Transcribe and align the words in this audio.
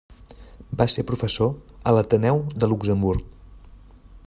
Va 0.79 0.87
ser 0.93 1.03
professor 1.11 1.51
a 1.91 1.95
l'Ateneu 1.97 2.41
de 2.65 2.71
Luxemburg. 2.73 3.29